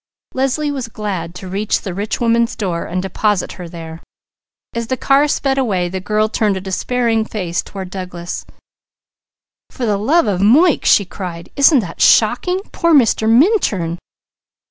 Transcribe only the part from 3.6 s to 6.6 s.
there. As the car sped away the girl turned a